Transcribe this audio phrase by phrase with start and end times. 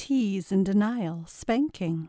[0.00, 2.08] tease and denial spanking.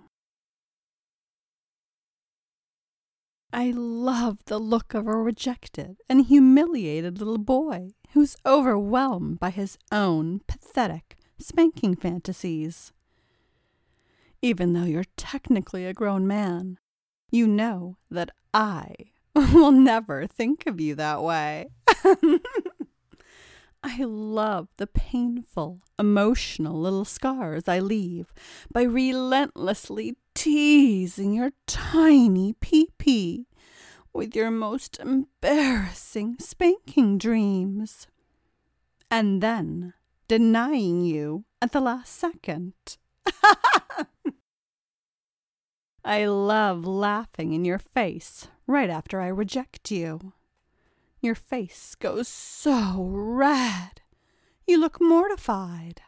[3.52, 9.78] I love the look of a rejected and humiliated little boy who's overwhelmed by his
[9.92, 12.94] own pathetic spanking fantasies.
[14.42, 16.78] Even though you're technically a grown man,
[17.30, 18.96] you know that I
[19.36, 21.68] will never think of you that way.
[23.84, 28.32] I love the painful, emotional little scars I leave
[28.72, 33.48] by relentlessly teasing your tiny pee pee
[34.14, 38.08] with your most embarrassing spanking dreams.
[39.10, 39.94] And then
[40.28, 42.74] denying you at the last second.
[46.06, 50.34] I love laughing in your face right after I reject you.
[51.22, 54.02] Your face goes so red.
[54.66, 56.02] You look mortified.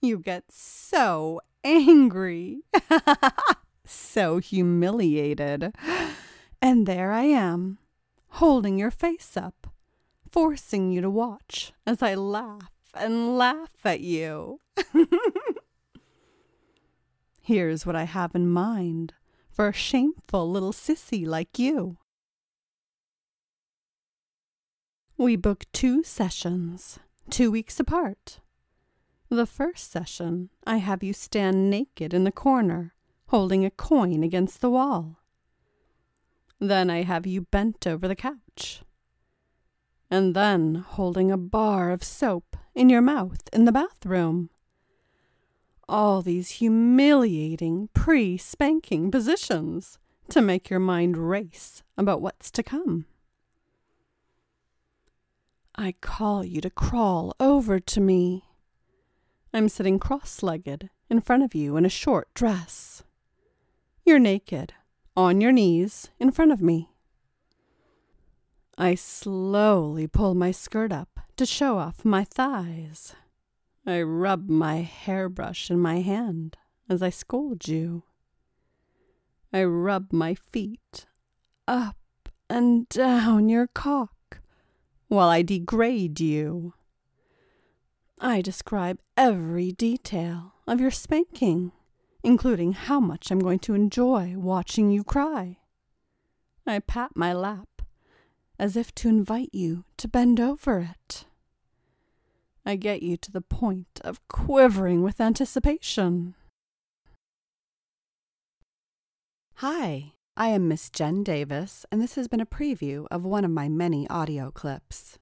[0.00, 2.60] You get so angry.
[3.84, 5.74] so humiliated.
[6.62, 7.78] And there I am,
[8.28, 9.66] holding your face up,
[10.30, 14.60] forcing you to watch as I laugh and laugh at you.
[17.42, 19.14] Here's what I have in mind
[19.50, 21.98] for a shameful little sissy like you.
[25.18, 26.98] We book two sessions,
[27.30, 28.40] two weeks apart.
[29.30, 32.92] The first session, I have you stand naked in the corner,
[33.28, 35.16] holding a coin against the wall.
[36.60, 38.82] Then I have you bent over the couch.
[40.10, 44.50] And then holding a bar of soap in your mouth in the bathroom.
[45.88, 53.06] All these humiliating pre spanking positions to make your mind race about what's to come.
[55.78, 58.44] I call you to crawl over to me.
[59.52, 63.02] I'm sitting cross legged in front of you in a short dress.
[64.04, 64.72] You're naked,
[65.14, 66.88] on your knees, in front of me.
[68.78, 73.14] I slowly pull my skirt up to show off my thighs.
[73.86, 76.56] I rub my hairbrush in my hand
[76.88, 78.04] as I scold you.
[79.52, 81.04] I rub my feet
[81.68, 81.96] up
[82.48, 84.15] and down your cock
[85.08, 86.74] while I degrade you.
[88.18, 91.72] I describe every detail of your spanking,
[92.22, 95.58] including how much I'm going to enjoy watching you cry.
[96.66, 97.82] I pat my lap
[98.58, 101.26] as if to invite you to bend over it.
[102.64, 106.34] I get you to the point of quivering with anticipation.
[109.56, 113.50] Hi, I am Miss Jenn Davis, and this has been a preview of one of
[113.50, 115.18] my many audio clips.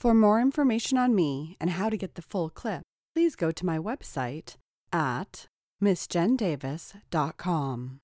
[0.00, 2.82] For more information on me and how to get the full clip,
[3.14, 4.56] please go to my website
[4.92, 5.44] at
[5.82, 8.00] missjenndavis.com.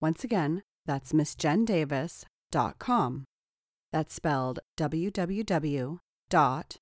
[0.00, 3.24] Once again, that's missjenndavis.com.
[3.92, 5.98] That's spelled www
[6.28, 6.76] dot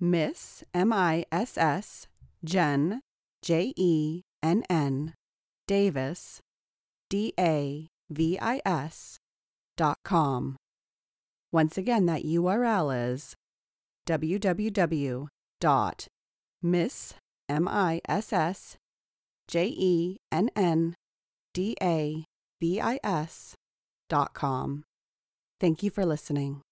[0.00, 2.06] miss m i s s
[2.44, 3.00] jenn
[3.42, 5.12] j e n n
[5.66, 6.40] davis
[7.10, 7.88] D-A-V-I-S
[9.76, 10.56] dot com.
[11.52, 13.34] Once again, that URL is
[14.06, 15.28] www
[15.60, 16.06] dot
[16.62, 17.14] miss
[17.48, 18.76] M-I-S-S
[19.48, 20.16] J-E-N-N-D-A-V-I-S
[24.08, 24.82] dot com.
[25.60, 26.65] Thank you for listening.